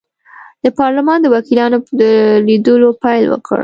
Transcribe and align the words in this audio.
د 0.63 0.65
پارلمان 0.79 1.19
د 1.21 1.27
وکیلانو 1.35 1.77
په 1.85 1.93
لیدلو 2.47 2.89
پیل 3.03 3.23
وکړ. 3.29 3.57